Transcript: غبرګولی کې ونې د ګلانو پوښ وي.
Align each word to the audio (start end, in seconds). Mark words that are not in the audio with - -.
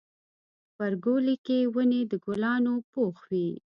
غبرګولی 0.75 1.35
کې 1.45 1.57
ونې 1.73 2.01
د 2.11 2.13
ګلانو 2.25 2.73
پوښ 2.91 3.15
وي. 3.31 3.49